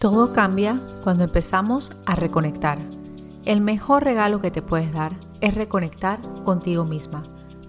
[0.00, 2.78] Todo cambia cuando empezamos a reconectar.
[3.44, 7.22] El mejor regalo que te puedes dar es reconectar contigo misma,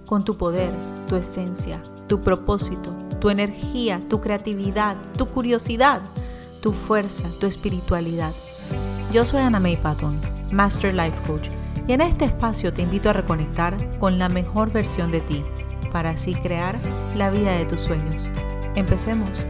[0.05, 0.71] con tu poder,
[1.09, 5.99] tu esencia, tu propósito, tu energía, tu creatividad, tu curiosidad,
[6.62, 8.32] tu fuerza, tu espiritualidad.
[9.11, 10.18] Yo soy Ana May Patton,
[10.54, 11.50] Master Life Coach,
[11.86, 15.43] y en este espacio te invito a reconectar con la mejor versión de ti,
[15.91, 16.79] para así crear
[17.13, 18.29] la vida de tus sueños.
[18.75, 19.43] Empecemos.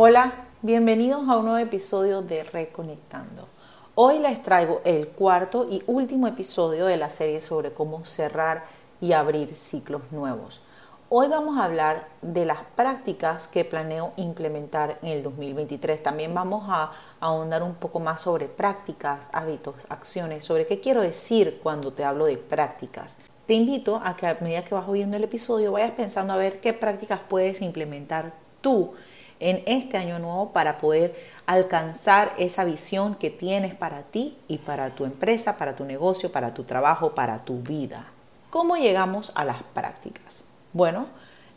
[0.00, 3.48] Hola, bienvenidos a un nuevo episodio de Reconectando.
[3.96, 8.62] Hoy les traigo el cuarto y último episodio de la serie sobre cómo cerrar
[9.00, 10.60] y abrir ciclos nuevos.
[11.08, 16.00] Hoy vamos a hablar de las prácticas que planeo implementar en el 2023.
[16.00, 21.58] También vamos a ahondar un poco más sobre prácticas, hábitos, acciones, sobre qué quiero decir
[21.60, 23.18] cuando te hablo de prácticas.
[23.46, 26.60] Te invito a que a medida que vas oyendo el episodio vayas pensando a ver
[26.60, 28.92] qué prácticas puedes implementar tú
[29.40, 31.14] en este año nuevo para poder
[31.46, 36.54] alcanzar esa visión que tienes para ti y para tu empresa, para tu negocio, para
[36.54, 38.06] tu trabajo, para tu vida.
[38.50, 40.42] ¿Cómo llegamos a las prácticas?
[40.72, 41.06] Bueno,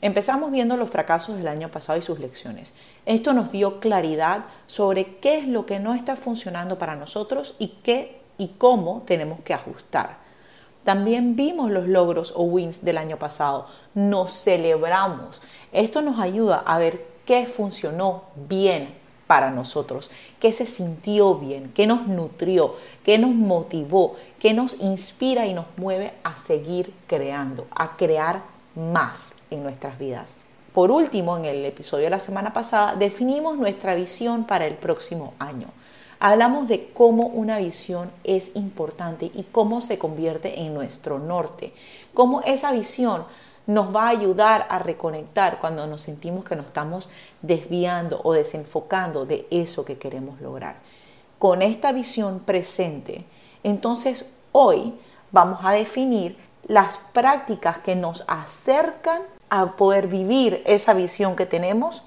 [0.01, 2.73] empezamos viendo los fracasos del año pasado y sus lecciones.
[3.05, 7.79] Esto nos dio claridad sobre qué es lo que no está funcionando para nosotros y
[7.83, 10.17] qué y cómo tenemos que ajustar.
[10.83, 15.43] También vimos los logros o wins del año pasado, nos celebramos.
[15.71, 18.93] Esto nos ayuda a ver qué funcionó bien
[19.25, 25.45] para nosotros, qué se sintió bien, qué nos nutrió, qué nos motivó, qué nos inspira
[25.45, 28.41] y nos mueve a seguir creando, a crear
[28.75, 30.39] más en nuestras vidas.
[30.73, 35.33] Por último, en el episodio de la semana pasada, definimos nuestra visión para el próximo
[35.39, 35.69] año.
[36.19, 41.71] Hablamos de cómo una visión es importante y cómo se convierte en nuestro norte,
[42.13, 43.23] cómo esa visión
[43.71, 47.09] nos va a ayudar a reconectar cuando nos sentimos que nos estamos
[47.41, 50.77] desviando o desenfocando de eso que queremos lograr.
[51.39, 53.25] Con esta visión presente,
[53.63, 54.93] entonces hoy
[55.31, 56.37] vamos a definir
[56.67, 62.03] las prácticas que nos acercan a poder vivir esa visión que tenemos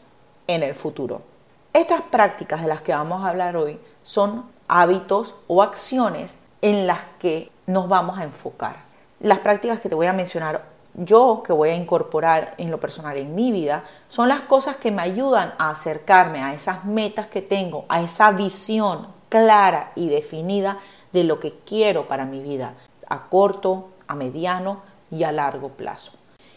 [0.47, 1.23] en el futuro.
[1.73, 7.01] Estas prácticas de las que vamos a hablar hoy son hábitos o acciones en las
[7.19, 8.77] que nos vamos a enfocar.
[9.21, 13.17] Las prácticas que te voy a mencionar yo que voy a incorporar en lo personal
[13.17, 17.43] en mi vida son las cosas que me ayudan a acercarme a esas metas que
[17.43, 20.79] tengo, a esa visión clara y definida
[21.13, 22.75] de lo que quiero para mi vida,
[23.09, 26.13] a corto, a mediano y a largo plazo.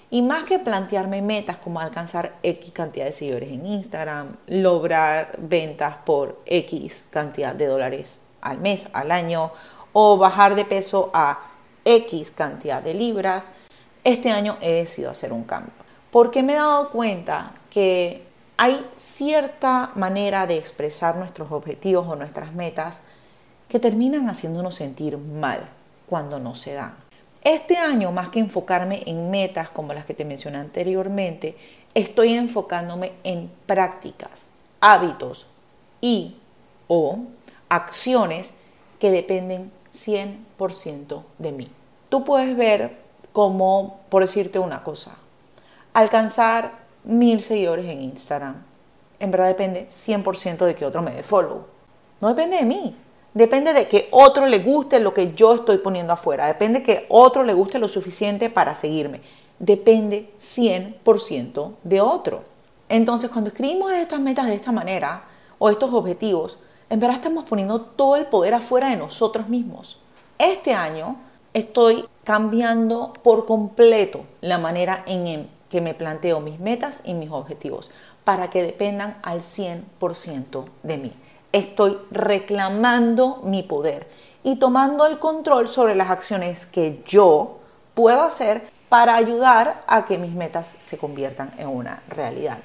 [0.09, 5.97] Y más que plantearme metas como alcanzar X cantidad de seguidores en Instagram, lograr ventas
[6.05, 9.51] por X cantidad de dólares al mes, al año,
[9.91, 11.39] o bajar de peso a
[11.83, 13.49] X cantidad de libras,
[14.07, 15.73] este año he decidido hacer un cambio.
[16.11, 18.23] Porque me he dado cuenta que
[18.55, 23.03] hay cierta manera de expresar nuestros objetivos o nuestras metas
[23.67, 25.59] que terminan haciéndonos sentir mal
[26.05, 26.95] cuando no se dan.
[27.43, 31.57] Este año, más que enfocarme en metas como las que te mencioné anteriormente,
[31.93, 35.47] estoy enfocándome en prácticas, hábitos
[35.99, 36.37] y
[36.87, 37.19] o
[37.67, 38.53] acciones
[38.99, 41.69] que dependen 100% de mí.
[42.07, 43.06] Tú puedes ver
[43.37, 45.15] como, por decirte una cosa,
[45.93, 48.63] alcanzar mil seguidores en Instagram.
[49.19, 51.67] En verdad depende 100% de que otro me dé follow.
[52.19, 52.95] No depende de mí.
[53.35, 56.47] Depende de que otro le guste lo que yo estoy poniendo afuera.
[56.47, 59.21] Depende de que otro le guste lo suficiente para seguirme.
[59.59, 62.43] Depende 100% de otro.
[62.89, 65.25] Entonces, cuando escribimos estas metas de esta manera
[65.59, 66.57] o estos objetivos,
[66.89, 69.99] en verdad estamos poniendo todo el poder afuera de nosotros mismos.
[70.39, 71.17] Este año
[71.57, 77.89] estoy cambiando por completo la manera en que me planteo mis metas y mis objetivos
[78.23, 81.13] para que dependan al 100% de mí.
[81.51, 84.07] Estoy reclamando mi poder
[84.43, 87.57] y tomando el control sobre las acciones que yo
[87.95, 92.59] puedo hacer para ayudar a que mis metas se conviertan en una realidad.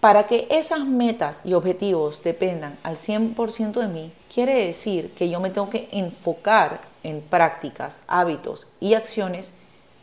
[0.00, 5.38] Para que esas metas y objetivos dependan al 100% de mí, quiere decir que yo
[5.38, 9.54] me tengo que enfocar en prácticas, hábitos y acciones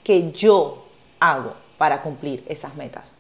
[0.03, 0.83] que yo
[1.19, 3.13] hago para cumplir esas metas.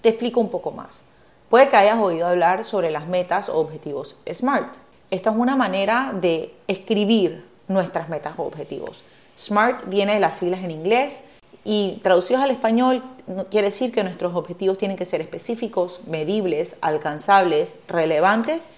[0.00, 1.00] Te explico un poco más.
[1.48, 4.74] Puede que hayas oído hablar sobre las metas o objetivos SMART.
[5.10, 9.02] Esta es una manera de escribir nuestras metas o objetivos.
[9.38, 11.24] SMART viene de las siglas en inglés
[11.64, 13.02] y traducidos al español
[13.50, 18.68] quiere decir que nuestros objetivos tienen que ser específicos, medibles, alcanzables, relevantes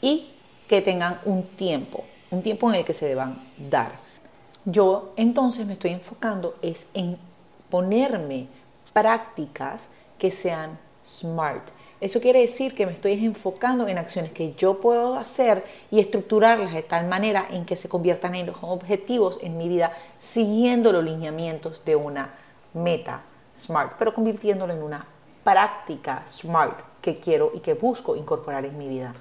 [0.00, 0.28] y
[0.68, 3.38] que tengan un tiempo, un tiempo en el que se deban
[3.70, 3.90] dar.
[4.64, 7.18] Yo entonces me estoy enfocando es en
[7.70, 8.48] ponerme
[8.92, 11.68] prácticas que sean smart,
[12.00, 16.72] Eso quiere decir que me estoy enfocando en acciones que yo puedo hacer y estructurarlas
[16.72, 21.02] de tal manera en que se conviertan en los objetivos en mi vida, siguiendo los
[21.02, 22.34] lineamientos de una
[22.74, 23.22] meta
[23.56, 25.06] SMART, pero convirtiéndolo en una
[25.42, 29.12] práctica SMART que quiero y que busco incorporar en mi vida.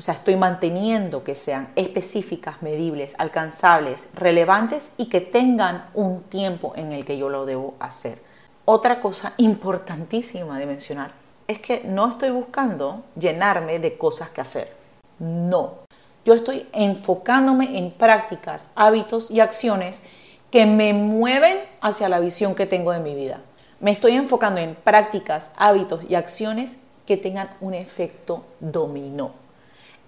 [0.00, 6.72] O sea, estoy manteniendo que sean específicas, medibles, alcanzables, relevantes y que tengan un tiempo
[6.74, 8.18] en el que yo lo debo hacer.
[8.64, 11.12] Otra cosa importantísima de mencionar
[11.48, 14.72] es que no estoy buscando llenarme de cosas que hacer.
[15.18, 15.80] No.
[16.24, 20.04] Yo estoy enfocándome en prácticas, hábitos y acciones
[20.50, 23.42] que me mueven hacia la visión que tengo de mi vida.
[23.80, 29.39] Me estoy enfocando en prácticas, hábitos y acciones que tengan un efecto dominó.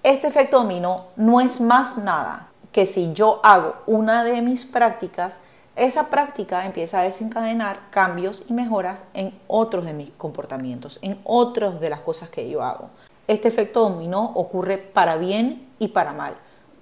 [0.03, 5.39] Este efecto dominó no es más nada que si yo hago una de mis prácticas,
[5.77, 11.79] esa práctica empieza a desencadenar cambios y mejoras en otros de mis comportamientos, en otras
[11.81, 12.91] de las cosas que yo hago.
[13.29, 16.35] Este efecto dominó ocurre para bien y para mal.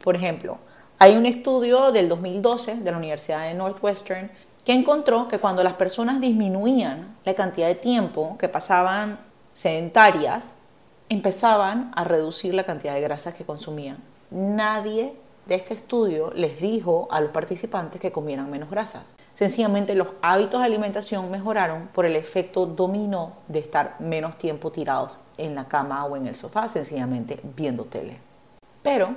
[0.03, 0.57] Por ejemplo,
[0.99, 4.31] hay un estudio del 2012 de la Universidad de Northwestern
[4.65, 9.21] que encontró que cuando las personas disminuían la cantidad de tiempo que pasaban
[9.53, 10.60] sedentarias,
[11.11, 13.99] empezaban a reducir la cantidad de grasas que consumían.
[14.31, 15.13] Nadie
[15.47, 19.03] de este estudio les dijo a los participantes que comieran menos grasa.
[19.35, 25.21] Sencillamente los hábitos de alimentación mejoraron por el efecto dominó de estar menos tiempo tirados
[25.37, 28.19] en la cama o en el sofá, sencillamente viendo tele.
[28.83, 29.15] Pero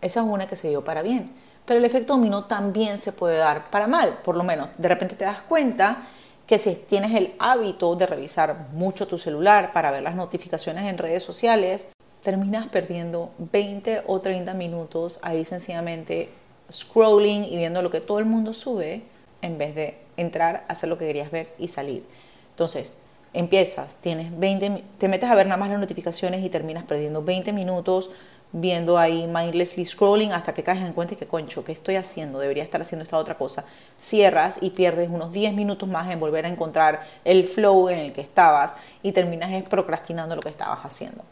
[0.00, 1.32] esa es una que se dio para bien.
[1.66, 4.18] Pero el efecto dominó también se puede dar para mal.
[4.24, 6.04] Por lo menos, de repente te das cuenta
[6.46, 10.98] que si tienes el hábito de revisar mucho tu celular para ver las notificaciones en
[10.98, 11.88] redes sociales,
[12.22, 16.30] terminas perdiendo 20 o 30 minutos ahí sencillamente
[16.72, 19.02] scrolling y viendo lo que todo el mundo sube
[19.42, 22.04] en vez de entrar, hacer lo que querías ver y salir.
[22.50, 22.98] Entonces,
[23.32, 27.52] empiezas, tienes 20, te metes a ver nada más las notificaciones y terminas perdiendo 20
[27.52, 28.10] minutos
[28.56, 32.38] viendo ahí mindlessly scrolling hasta que caes en cuenta que concho, ¿qué estoy haciendo?
[32.38, 33.64] Debería estar haciendo esta otra cosa.
[33.98, 38.12] Cierras y pierdes unos 10 minutos más en volver a encontrar el flow en el
[38.12, 41.24] que estabas y terminas procrastinando lo que estabas haciendo.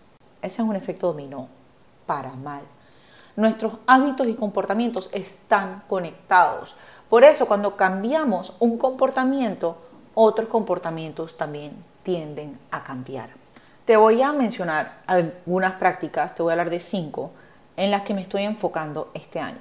[0.43, 1.49] Ese es un efecto dominó
[2.07, 2.63] para mal.
[3.37, 6.75] Nuestros hábitos y comportamientos están conectados.
[7.09, 9.77] Por eso cuando cambiamos un comportamiento,
[10.15, 11.73] otros comportamientos también
[12.03, 13.42] tienden a cambiar.
[13.85, 17.33] Te voy a mencionar algunas prácticas, te voy a hablar de cinco,
[17.77, 19.59] en las que me estoy enfocando este año.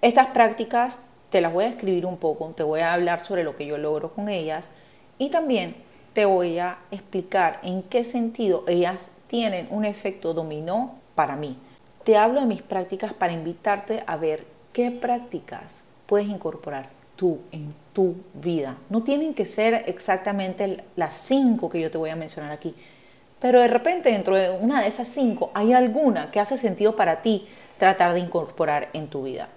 [0.00, 3.56] Estas prácticas te las voy a escribir un poco, te voy a hablar sobre lo
[3.56, 4.70] que yo logro con ellas
[5.18, 5.76] y también
[6.14, 11.58] te voy a explicar en qué sentido ellas tienen un efecto dominó para mí.
[12.04, 17.74] Te hablo de mis prácticas para invitarte a ver qué prácticas puedes incorporar tú en
[17.92, 18.78] tu vida.
[18.88, 22.74] No tienen que ser exactamente las cinco que yo te voy a mencionar aquí,
[23.40, 27.22] pero de repente dentro de una de esas cinco hay alguna que hace sentido para
[27.22, 27.46] ti
[27.78, 29.48] tratar de incorporar en tu vida.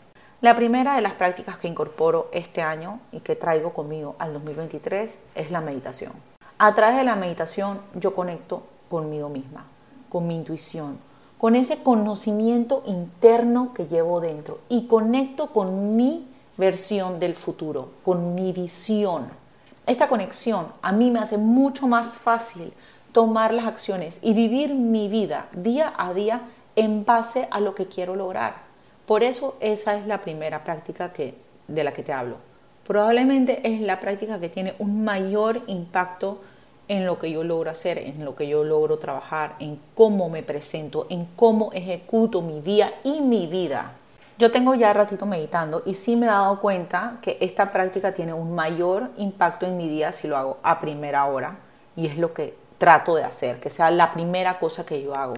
[0.41, 5.23] La primera de las prácticas que incorporo este año y que traigo conmigo al 2023
[5.35, 6.13] es la meditación.
[6.57, 9.65] A través de la meditación yo conecto conmigo misma,
[10.09, 10.99] con mi intuición,
[11.37, 18.35] con ese conocimiento interno que llevo dentro y conecto con mi versión del futuro, con
[18.35, 19.29] mi visión.
[19.87, 22.73] Esta conexión a mí me hace mucho más fácil
[23.11, 26.41] tomar las acciones y vivir mi vida día a día
[26.75, 28.55] en base a lo que quiero lograr.
[29.05, 31.35] Por eso esa es la primera práctica que,
[31.67, 32.37] de la que te hablo.
[32.85, 36.39] Probablemente es la práctica que tiene un mayor impacto
[36.87, 40.43] en lo que yo logro hacer, en lo que yo logro trabajar, en cómo me
[40.43, 43.93] presento, en cómo ejecuto mi día y mi vida.
[44.37, 48.33] Yo tengo ya ratito meditando y sí me he dado cuenta que esta práctica tiene
[48.33, 51.59] un mayor impacto en mi día si lo hago a primera hora
[51.95, 55.35] y es lo que trato de hacer, que sea la primera cosa que yo hago.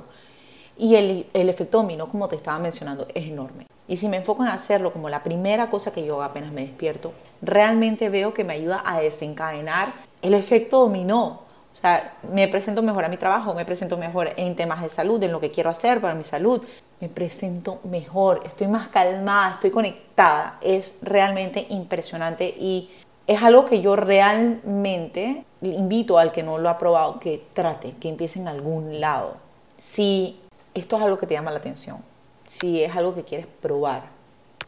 [0.78, 3.68] Y el, el efecto dominó, como te estaba mencionando, es enorme.
[3.86, 6.62] Y si me enfoco en hacerlo como la primera cosa que yo hago apenas me
[6.62, 11.42] despierto, realmente veo que me ayuda a desencadenar el efecto dominó.
[11.74, 15.22] O sea, me presento mejor a mi trabajo, me presento mejor en temas de salud,
[15.22, 16.62] en lo que quiero hacer para mi salud.
[17.02, 20.60] Me presento mejor, estoy más calmada, estoy conectada.
[20.62, 22.90] Es realmente impresionante y
[23.28, 28.10] es algo que yo realmente invito al que no lo ha probado que trate, que
[28.10, 29.36] empiece en algún lado.
[29.78, 30.40] Si
[30.74, 32.00] esto es algo que te llama la atención,
[32.48, 34.04] si es algo que quieres probar,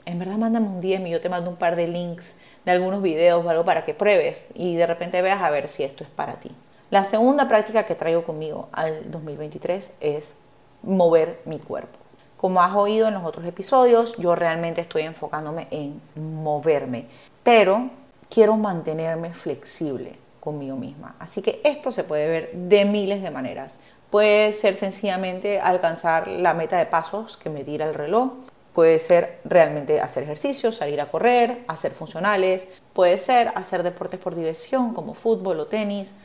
[0.05, 3.01] en verdad mándame un DM y yo te mando un par de links de algunos
[3.01, 6.09] videos o algo para que pruebes y de repente veas a ver si esto es
[6.09, 6.51] para ti.
[6.91, 10.37] La segunda práctica que traigo conmigo al 2023 es
[10.83, 11.97] mover mi cuerpo.
[12.37, 17.07] Como has oído en los otros episodios, yo realmente estoy enfocándome en moverme,
[17.43, 17.89] pero
[18.29, 21.15] quiero mantenerme flexible conmigo misma.
[21.19, 23.79] Así que esto se puede ver de miles de maneras.
[24.09, 28.31] Puede ser sencillamente alcanzar la meta de pasos que me tira el reloj.
[28.73, 32.67] Puede ser realmente hacer ejercicio, salir a correr, hacer funcionales.
[32.93, 36.15] Puede ser hacer deportes por diversión como fútbol o tenis.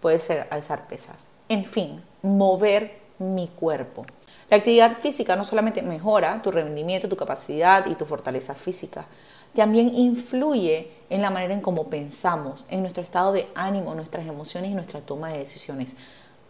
[0.00, 1.28] Puede ser alzar pesas.
[1.48, 4.04] En fin, mover mi cuerpo.
[4.50, 9.06] La actividad física no solamente mejora tu rendimiento, tu capacidad y tu fortaleza física,
[9.54, 14.70] también influye en la manera en cómo pensamos, en nuestro estado de ánimo, nuestras emociones
[14.70, 15.96] y nuestra toma de decisiones.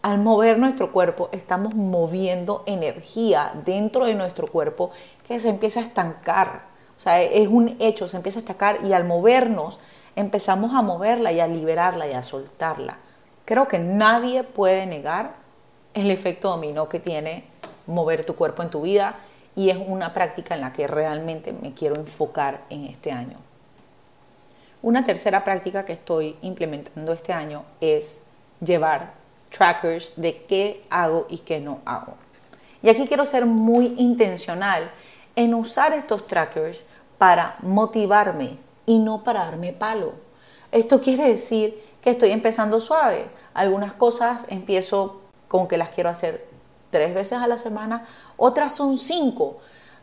[0.01, 4.91] Al mover nuestro cuerpo, estamos moviendo energía dentro de nuestro cuerpo
[5.27, 6.65] que se empieza a estancar.
[6.97, 9.79] O sea, es un hecho, se empieza a estancar y al movernos
[10.15, 12.97] empezamos a moverla y a liberarla y a soltarla.
[13.45, 15.35] Creo que nadie puede negar
[15.93, 17.45] el efecto dominó que tiene
[17.87, 19.19] mover tu cuerpo en tu vida
[19.55, 23.37] y es una práctica en la que realmente me quiero enfocar en este año.
[24.81, 28.23] Una tercera práctica que estoy implementando este año es
[28.59, 29.13] llevar
[29.49, 32.15] trackers de qué hago y qué no hago.
[32.81, 34.89] Y aquí quiero ser muy intencional
[35.35, 36.85] en usar estos trackers
[37.17, 40.13] para motivarme y no para darme palo.
[40.71, 43.27] Esto quiere decir que estoy empezando suave.
[43.53, 46.47] Algunas cosas empiezo con que las quiero hacer
[46.89, 48.05] tres veces a la semana,
[48.43, 49.59] otras son cinco,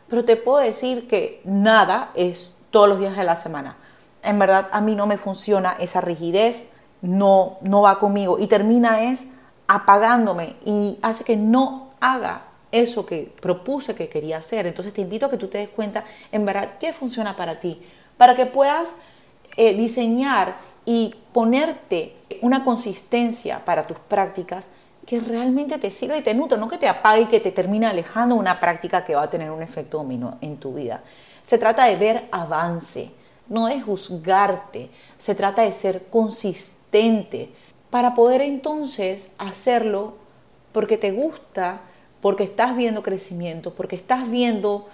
[0.07, 3.75] pero te puedo decir que nada es todos los días de la semana.
[4.23, 6.69] En verdad a mí no me funciona esa rigidez,
[7.01, 9.31] no, no va conmigo y termina es
[9.67, 14.67] apagándome y hace que no haga eso que propuse que quería hacer.
[14.67, 17.81] Entonces te invito a que tú te des cuenta en verdad qué funciona para ti,
[18.15, 18.93] para que puedas
[19.57, 20.55] eh, diseñar
[20.85, 24.69] y ponerte una consistencia para tus prácticas
[25.09, 27.87] que realmente te sirva y te nutra, no que te apague y que te termine
[27.87, 31.01] alejando una práctica que va a tener un efecto dominó en tu vida.
[31.41, 33.09] Se trata de ver avance,
[33.47, 37.49] no de juzgarte, se trata de ser consistente
[37.89, 40.13] para poder entonces hacerlo
[40.73, 41.81] porque te gusta,
[42.21, 44.89] porque estás viendo crecimiento, porque estás viendo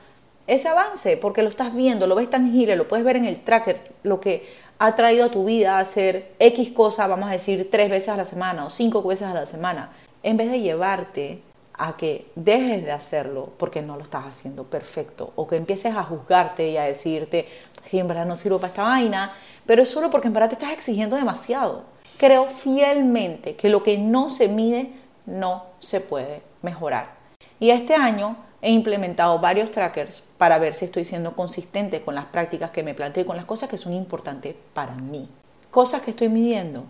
[0.48, 3.82] ese avance, porque lo estás viendo, lo ves tangible, lo puedes ver en el tracker,
[4.04, 4.48] lo que
[4.80, 8.26] ha traído a tu vida hacer X cosa, vamos a decir, tres veces a la
[8.26, 9.92] semana o cinco veces a la semana
[10.24, 11.42] en vez de llevarte
[11.78, 16.04] a que dejes de hacerlo porque no lo estás haciendo perfecto o que empieces a
[16.04, 17.48] juzgarte y a decirte
[17.90, 19.34] que en verdad no sirvo para esta vaina,
[19.66, 21.84] pero es solo porque en verdad te estás exigiendo demasiado.
[22.18, 24.94] Creo fielmente que lo que no se mide
[25.26, 27.16] no se puede mejorar.
[27.60, 32.26] Y este año he implementado varios trackers para ver si estoy siendo consistente con las
[32.26, 35.30] prácticas que me planteo y con las cosas que son importantes para mí.
[35.70, 36.84] Cosas que estoy midiendo,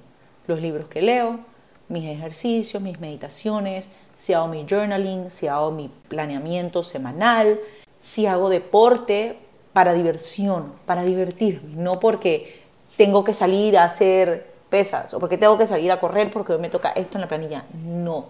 [0.47, 1.41] los libros que leo,
[1.89, 7.59] mis ejercicios, mis meditaciones, si hago mi journaling, si hago mi planeamiento semanal,
[7.99, 9.37] si hago deporte
[9.73, 12.63] para diversión, para divertirme, no porque
[12.95, 16.59] tengo que salir a hacer pesas o porque tengo que salir a correr porque hoy
[16.59, 17.65] me toca esto en la planilla.
[17.83, 18.27] No,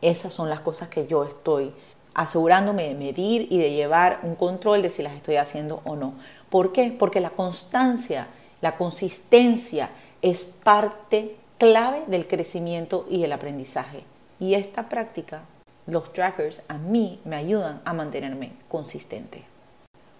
[0.00, 1.72] esas son las cosas que yo estoy
[2.14, 6.14] asegurándome de medir y de llevar un control de si las estoy haciendo o no.
[6.50, 6.94] ¿Por qué?
[6.96, 8.28] Porque la constancia,
[8.60, 9.90] la consistencia
[10.22, 14.04] es parte clave del crecimiento y el aprendizaje.
[14.40, 15.42] Y esta práctica,
[15.86, 19.42] los trackers, a mí me ayudan a mantenerme consistente.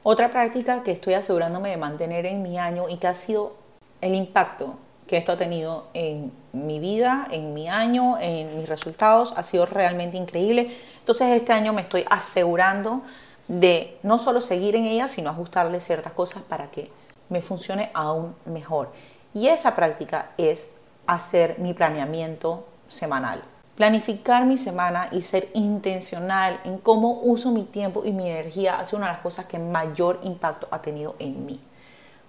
[0.03, 3.57] Otra práctica que estoy asegurándome de mantener en mi año y que ha sido
[4.01, 9.35] el impacto que esto ha tenido en mi vida, en mi año, en mis resultados,
[9.37, 10.75] ha sido realmente increíble.
[10.99, 13.03] Entonces este año me estoy asegurando
[13.49, 16.91] de no solo seguir en ella, sino ajustarle ciertas cosas para que
[17.29, 18.93] me funcione aún mejor.
[19.35, 23.43] Y esa práctica es hacer mi planeamiento semanal.
[23.75, 28.85] Planificar mi semana y ser intencional en cómo uso mi tiempo y mi energía ha
[28.85, 31.61] sido una de las cosas que mayor impacto ha tenido en mí.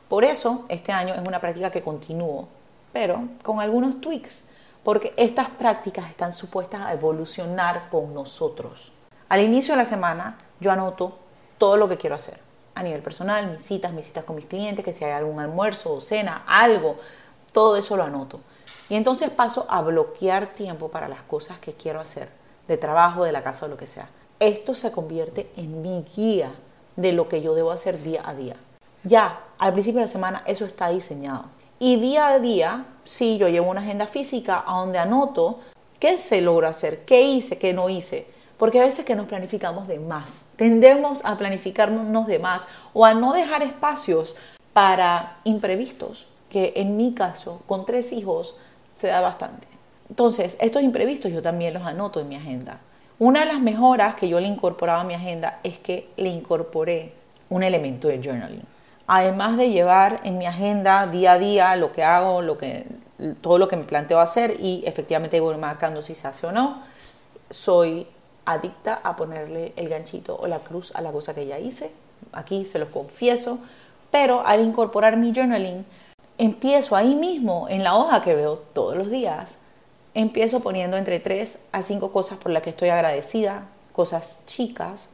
[0.10, 2.48] Por eso, este año es una práctica que continúo,
[2.96, 8.94] pero con algunos tweaks, porque estas prácticas están supuestas a evolucionar con nosotros.
[9.28, 11.20] Al inicio de la semana, yo anoto
[11.58, 12.40] todo lo que quiero hacer
[12.74, 15.96] a nivel personal, mis citas, mis citas con mis clientes, que si hay algún almuerzo
[15.96, 16.96] o cena, algo,
[17.52, 18.40] todo eso lo anoto.
[18.88, 22.30] Y entonces paso a bloquear tiempo para las cosas que quiero hacer,
[22.70, 24.08] de trabajo, de la casa o lo que sea.
[24.40, 26.50] Esto se convierte en mi guía
[26.96, 28.56] de lo que yo debo hacer día a día.
[29.04, 31.55] Ya, al principio de la semana eso está diseñado.
[31.80, 35.60] Y día a día, sí, yo llevo una agenda física a donde anoto
[36.00, 38.28] qué se logra hacer, qué hice, qué no hice.
[38.58, 43.14] Porque a veces que nos planificamos de más, tendemos a planificarnos de más o a
[43.14, 44.36] no dejar espacios
[44.72, 48.56] para imprevistos, que en mi caso, con tres hijos,
[48.94, 49.68] se da bastante.
[50.10, 52.80] Entonces, estos imprevistos yo también los anoto en mi agenda.
[53.20, 57.12] Una de las mejoras que yo le incorporaba a mi agenda es que le incorporé
[57.50, 58.75] un elemento de journaling.
[59.08, 62.88] Además de llevar en mi agenda día a día lo que hago, lo que,
[63.42, 66.82] todo lo que me planteo hacer y efectivamente voy marcando si se hace o no,
[67.50, 68.08] soy
[68.46, 71.92] adicta a ponerle el ganchito o la cruz a la cosa que ya hice.
[72.32, 73.60] Aquí se los confieso.
[74.12, 75.86] Pero al incorporar mi journaling,
[76.38, 79.60] empiezo ahí mismo, en la hoja que veo todos los días,
[80.14, 85.10] empiezo poniendo entre 3 a 5 cosas por las que estoy agradecida, cosas chicas,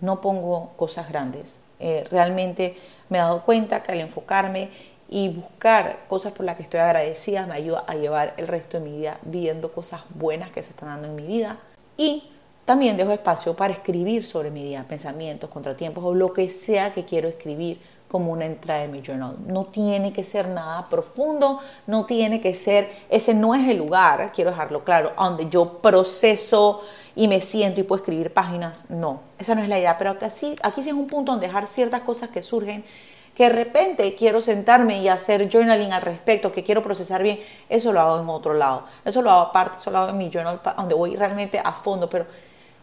[0.00, 1.60] no pongo cosas grandes.
[1.80, 2.76] Eh, realmente
[3.10, 4.70] me he dado cuenta que al enfocarme
[5.10, 8.84] y buscar cosas por las que estoy agradecida me ayuda a llevar el resto de
[8.84, 11.58] mi vida viendo cosas buenas que se están dando en mi vida.
[11.96, 12.30] Y
[12.64, 17.04] también dejo espacio para escribir sobre mi día, pensamientos, contratiempos o lo que sea que
[17.04, 19.36] quiero escribir como una entrada de mi journal.
[19.46, 24.32] No tiene que ser nada profundo, no tiene que ser, ese no es el lugar,
[24.34, 26.82] quiero dejarlo claro, donde yo proceso
[27.14, 28.90] y me siento y puedo escribir páginas.
[28.90, 31.68] No, esa no es la idea, pero aquí, aquí sí es un punto donde dejar
[31.68, 32.84] ciertas cosas que surgen
[33.32, 37.38] que de repente quiero sentarme y hacer journaling al respecto, que quiero procesar bien,
[37.68, 38.82] eso lo hago en otro lado.
[39.04, 42.10] Eso lo hago aparte, eso lo hago en mi journal, donde voy realmente a fondo,
[42.10, 42.26] pero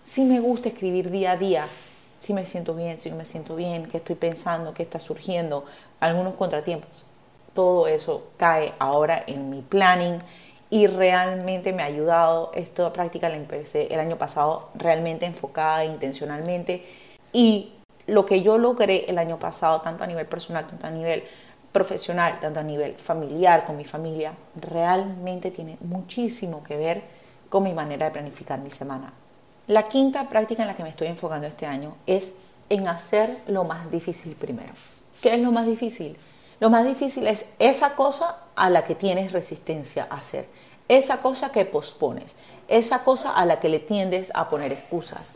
[0.04, 1.68] sí me gusta escribir día a día
[2.18, 5.66] si me siento bien, si no me siento bien, qué estoy pensando, qué está surgiendo,
[6.00, 7.06] algunos contratiempos.
[7.54, 10.22] Todo eso cae ahora en mi planning
[10.70, 12.52] y realmente me ha ayudado.
[12.54, 16.86] Esta práctica la empecé el año pasado realmente enfocada intencionalmente
[17.34, 17.74] y
[18.08, 21.24] lo que yo logré el año pasado, tanto a nivel personal, tanto a nivel
[21.72, 27.04] profesional, tanto a nivel familiar, con mi familia, realmente tiene muchísimo que ver
[27.50, 29.14] con mi manera de planificar mi semana.
[29.68, 32.36] La quinta práctica en la que me estoy enfocando este año es
[32.70, 34.72] en hacer lo más difícil primero.
[35.22, 36.16] ¿Qué es lo más difícil?
[36.62, 40.48] Lo más difícil es esa cosa a la que tienes resistencia a hacer,
[40.88, 42.38] esa cosa que pospones,
[42.70, 45.34] esa cosa a la que le tiendes a poner excusas.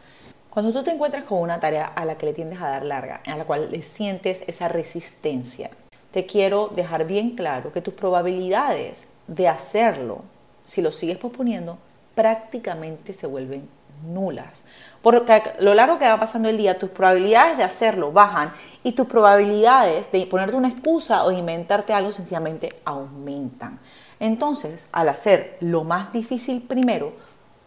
[0.49, 3.21] Cuando tú te encuentras con una tarea a la que le tiendes a dar larga,
[3.25, 5.69] a la cual le sientes esa resistencia,
[6.11, 10.23] te quiero dejar bien claro que tus probabilidades de hacerlo,
[10.63, 11.77] si lo sigues posponiendo,
[12.15, 13.67] prácticamente se vuelven
[14.03, 14.63] nulas.
[15.01, 18.91] Porque a lo largo que va pasando el día, tus probabilidades de hacerlo bajan y
[18.91, 23.79] tus probabilidades de ponerte una excusa o inventarte algo sencillamente aumentan.
[24.19, 27.13] Entonces, al hacer lo más difícil primero,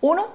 [0.01, 0.27] uno,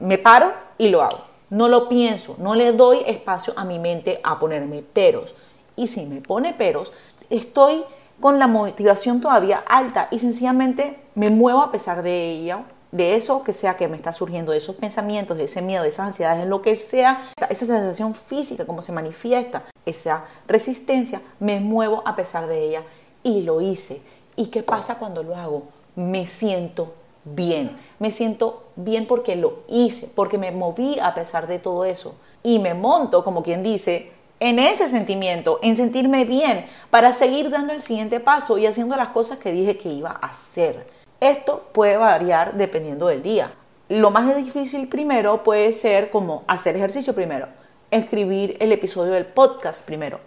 [0.00, 1.18] me paro y lo hago.
[1.48, 5.36] No lo pienso, no le doy espacio a mi mente a ponerme peros.
[5.76, 6.92] Y si me pone peros,
[7.30, 7.84] estoy
[8.20, 13.42] con la motivación todavía alta y sencillamente me muevo a pesar de ella de eso
[13.42, 16.44] que sea que me está surgiendo, de esos pensamientos, de ese miedo, de esas ansiedades,
[16.44, 22.16] en lo que sea, esa sensación física, como se manifiesta, esa resistencia, me muevo a
[22.16, 22.82] pesar de ella
[23.22, 24.02] y lo hice.
[24.36, 25.64] ¿Y qué pasa cuando lo hago?
[25.94, 26.94] Me siento
[27.24, 27.76] bien.
[27.98, 32.14] Me siento bien porque lo hice, porque me moví a pesar de todo eso.
[32.42, 37.72] Y me monto, como quien dice, en ese sentimiento, en sentirme bien, para seguir dando
[37.72, 40.86] el siguiente paso y haciendo las cosas que dije que iba a hacer.
[41.20, 43.50] Esto puede variar dependiendo del día.
[43.88, 47.48] Lo más difícil primero puede ser como hacer ejercicio primero,
[47.90, 50.20] escribir el episodio del podcast primero,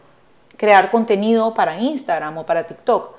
[0.58, 3.12] crear contenido para Instagram o para TikTok.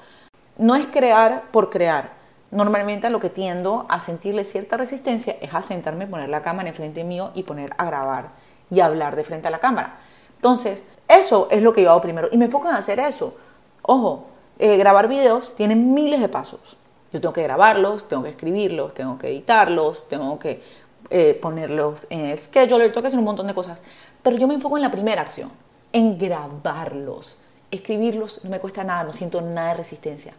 [0.58, 2.10] No es crear por crear.
[2.50, 7.04] Normalmente lo que tiendo a sentirle cierta resistencia es a sentarme, poner la cámara enfrente
[7.04, 8.30] mío y poner a grabar
[8.68, 9.96] y hablar de frente a la cámara.
[10.34, 13.36] Entonces, eso es lo que yo hago primero y me enfoco en hacer eso.
[13.82, 14.26] Ojo,
[14.58, 16.79] eh, grabar videos tiene miles de pasos.
[17.12, 20.62] Yo tengo que grabarlos, tengo que escribirlos, tengo que editarlos, tengo que
[21.10, 23.82] eh, ponerlos en scheduler, tengo que hacer un montón de cosas.
[24.22, 25.50] Pero yo me enfoco en la primera acción,
[25.92, 27.38] en grabarlos.
[27.70, 30.34] Escribirlos no me cuesta nada, no siento nada de resistencia.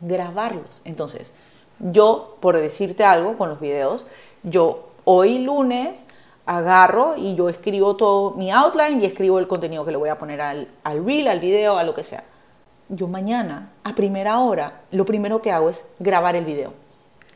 [0.00, 0.80] Grabarlos.
[0.84, 1.32] Entonces,
[1.78, 4.06] yo, por decirte algo con los videos,
[4.42, 6.06] yo hoy lunes
[6.46, 10.18] agarro y yo escribo todo mi outline y escribo el contenido que le voy a
[10.18, 12.24] poner al, al reel, al video, a lo que sea
[12.96, 16.72] yo mañana, a primera hora, lo primero que hago es grabar el video,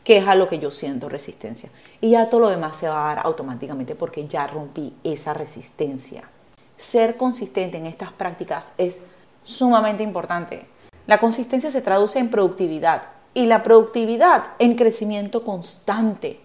[0.03, 1.69] que es a lo que yo siento resistencia.
[2.01, 6.29] Y ya todo lo demás se va a dar automáticamente porque ya rompí esa resistencia.
[6.77, 9.01] Ser consistente en estas prácticas es
[9.43, 10.65] sumamente importante.
[11.07, 16.39] La consistencia se traduce en productividad y la productividad en crecimiento constante.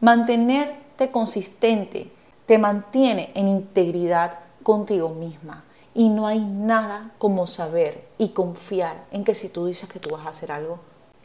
[0.00, 2.10] Mantenerte consistente
[2.46, 5.64] te mantiene en integridad contigo misma.
[5.98, 10.10] Y no hay nada como saber y confiar en que si tú dices que tú
[10.10, 10.78] vas a hacer algo,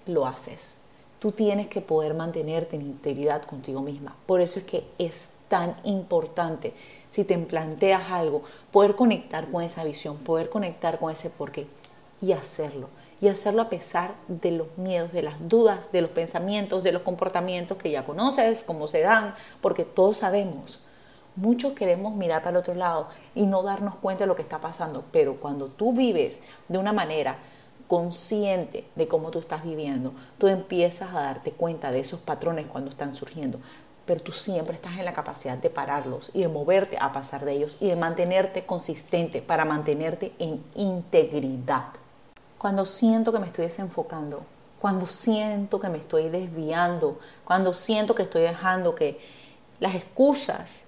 [0.07, 0.79] lo haces.
[1.19, 4.15] Tú tienes que poder mantenerte en integridad contigo misma.
[4.25, 6.73] Por eso es que es tan importante,
[7.11, 11.67] si te planteas algo, poder conectar con esa visión, poder conectar con ese porqué
[12.19, 12.89] y hacerlo.
[13.21, 17.03] Y hacerlo a pesar de los miedos, de las dudas, de los pensamientos, de los
[17.03, 20.79] comportamientos que ya conoces, cómo se dan, porque todos sabemos
[21.35, 24.61] Muchos queremos mirar para el otro lado y no darnos cuenta de lo que está
[24.61, 27.37] pasando, pero cuando tú vives de una manera
[27.87, 32.91] consciente de cómo tú estás viviendo, tú empiezas a darte cuenta de esos patrones cuando
[32.91, 33.59] están surgiendo.
[34.05, 37.53] pero tú siempre estás en la capacidad de pararlos y de moverte a pasar de
[37.53, 41.87] ellos y de mantenerte consistente para mantenerte en integridad.
[42.57, 44.45] Cuando siento que me estoy desenfocando,
[44.79, 49.19] cuando siento que me estoy desviando, cuando siento que estoy dejando que
[49.79, 50.82] las excusas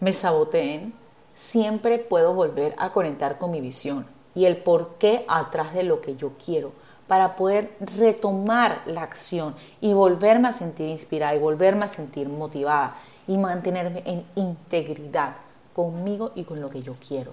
[0.00, 0.94] me saboteen,
[1.34, 6.00] siempre puedo volver a conectar con mi visión y el por qué atrás de lo
[6.00, 6.72] que yo quiero
[7.08, 12.94] para poder retomar la acción y volverme a sentir inspirada y volverme a sentir motivada
[13.26, 15.36] y mantenerme en integridad
[15.72, 17.32] conmigo y con lo que yo quiero.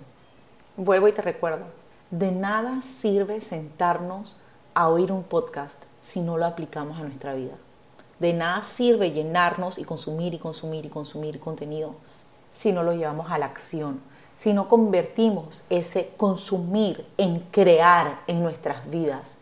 [0.77, 1.65] Vuelvo y te recuerdo,
[2.09, 4.37] de nada sirve sentarnos
[4.73, 7.53] a oír un podcast si no lo aplicamos a nuestra vida.
[8.19, 11.95] De nada sirve llenarnos y consumir y consumir y consumir contenido
[12.55, 14.01] si no lo llevamos a la acción,
[14.33, 19.37] si no convertimos ese consumir en crear en nuestras vidas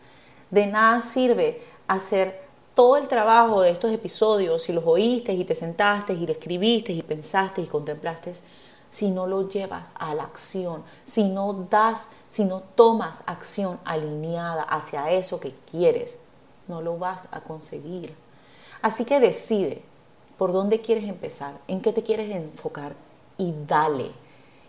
[0.54, 5.56] de nada sirve hacer todo el trabajo de estos episodios si los oíste y te
[5.56, 8.34] sentaste y lo escribiste y pensaste y contemplaste
[8.90, 14.62] si no lo llevas a la acción, si no das, si no tomas acción alineada
[14.62, 16.18] hacia eso que quieres,
[16.68, 18.14] no lo vas a conseguir.
[18.80, 19.82] Así que decide
[20.38, 22.94] por dónde quieres empezar, en qué te quieres enfocar
[23.38, 24.10] y dale.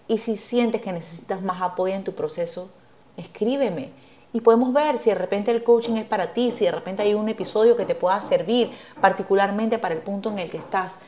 [0.08, 2.70] Y si sientes que necesitas más apoyo en tu proceso,
[3.18, 3.90] escríbeme
[4.34, 7.14] y podemos ver si de repente el coaching es para ti, si de repente hay
[7.14, 8.70] un episodio que te pueda servir
[9.02, 11.00] particularmente para el punto en el que estás.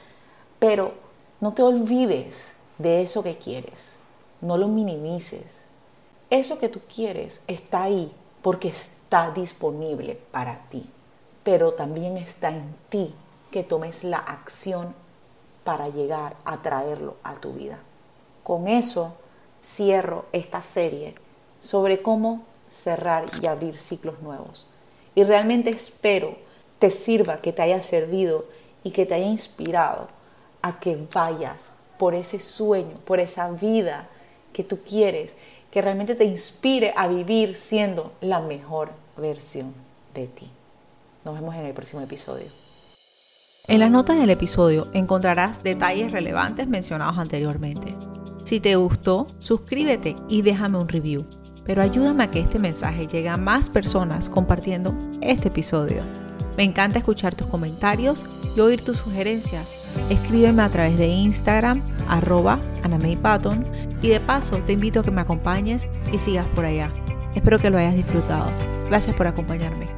[0.59, 0.93] Pero
[1.41, 3.99] no te olvides de eso que quieres,
[4.41, 5.65] no lo minimices.
[6.29, 10.89] Eso que tú quieres está ahí porque está disponible para ti,
[11.43, 13.13] pero también está en ti
[13.51, 14.93] que tomes la acción
[15.63, 17.79] para llegar a traerlo a tu vida.
[18.43, 19.15] Con eso
[19.63, 21.15] cierro esta serie
[21.59, 24.67] sobre cómo cerrar y abrir ciclos nuevos.
[25.15, 26.37] Y realmente espero
[26.79, 28.45] te sirva, que te haya servido
[28.83, 30.07] y que te haya inspirado
[30.61, 34.07] a que vayas por ese sueño, por esa vida
[34.53, 35.35] que tú quieres,
[35.71, 39.73] que realmente te inspire a vivir siendo la mejor versión
[40.13, 40.49] de ti.
[41.25, 42.66] Nos vemos en el próximo episodio.
[43.67, 47.95] En las notas del episodio encontrarás detalles relevantes mencionados anteriormente.
[48.43, 51.25] Si te gustó, suscríbete y déjame un review
[51.67, 56.01] pero ayúdame a que este mensaje llegue a más personas compartiendo este episodio.
[56.55, 58.25] Me encanta escuchar tus comentarios
[58.55, 59.69] y oír tus sugerencias.
[60.09, 62.59] Escríbeme a través de Instagram, arroba
[63.21, 63.65] Patton,
[64.01, 66.89] y de paso te invito a que me acompañes y sigas por allá.
[67.35, 68.49] Espero que lo hayas disfrutado.
[68.87, 69.96] Gracias por acompañarme.